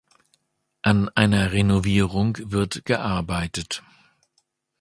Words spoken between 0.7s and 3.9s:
An einer Renovierung wird gearbeitet.